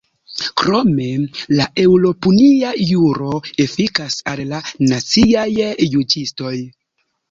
Krome, 0.61 1.09
la 1.59 1.67
eŭropunia 1.83 2.73
juro 2.87 3.37
efikas 3.67 4.21
al 4.35 4.45
la 4.51 4.67
naciaj 4.93 5.49
juĝistoj. 5.97 6.61